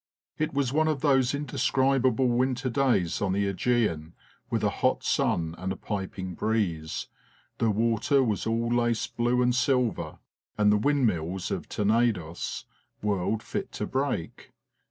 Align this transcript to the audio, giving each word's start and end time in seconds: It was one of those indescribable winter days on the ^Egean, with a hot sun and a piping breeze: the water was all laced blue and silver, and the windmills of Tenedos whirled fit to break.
It 0.39 0.51
was 0.51 0.73
one 0.73 0.87
of 0.87 1.01
those 1.01 1.35
indescribable 1.35 2.27
winter 2.27 2.71
days 2.71 3.21
on 3.21 3.33
the 3.33 3.53
^Egean, 3.53 4.13
with 4.49 4.63
a 4.63 4.71
hot 4.81 5.03
sun 5.03 5.53
and 5.59 5.71
a 5.71 5.75
piping 5.75 6.33
breeze: 6.33 7.05
the 7.59 7.69
water 7.69 8.23
was 8.23 8.47
all 8.47 8.73
laced 8.73 9.15
blue 9.15 9.43
and 9.43 9.53
silver, 9.53 10.17
and 10.57 10.71
the 10.71 10.77
windmills 10.77 11.51
of 11.51 11.69
Tenedos 11.69 12.65
whirled 13.03 13.43
fit 13.43 13.71
to 13.73 13.85
break. 13.85 14.53